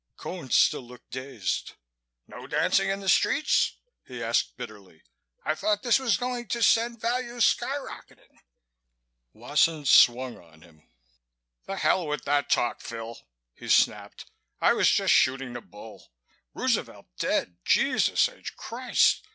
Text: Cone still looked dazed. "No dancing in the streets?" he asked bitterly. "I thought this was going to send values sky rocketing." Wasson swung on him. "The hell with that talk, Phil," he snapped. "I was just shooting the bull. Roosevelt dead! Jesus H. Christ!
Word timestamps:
Cone 0.17 0.49
still 0.49 0.81
looked 0.81 1.11
dazed. 1.11 1.73
"No 2.27 2.47
dancing 2.47 2.89
in 2.89 3.01
the 3.01 3.07
streets?" 3.07 3.77
he 4.03 4.23
asked 4.23 4.57
bitterly. 4.57 5.03
"I 5.45 5.53
thought 5.53 5.83
this 5.83 5.99
was 5.99 6.17
going 6.17 6.47
to 6.47 6.63
send 6.63 6.99
values 6.99 7.45
sky 7.45 7.77
rocketing." 7.77 8.39
Wasson 9.31 9.85
swung 9.85 10.37
on 10.39 10.63
him. 10.63 10.89
"The 11.67 11.75
hell 11.77 12.07
with 12.07 12.23
that 12.25 12.49
talk, 12.49 12.81
Phil," 12.81 13.19
he 13.53 13.69
snapped. 13.69 14.25
"I 14.59 14.73
was 14.73 14.89
just 14.89 15.13
shooting 15.13 15.53
the 15.53 15.61
bull. 15.61 16.11
Roosevelt 16.55 17.05
dead! 17.19 17.57
Jesus 17.63 18.27
H. 18.27 18.55
Christ! 18.57 19.27